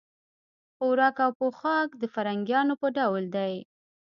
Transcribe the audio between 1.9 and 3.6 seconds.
د فرنګیانو په ډول دی.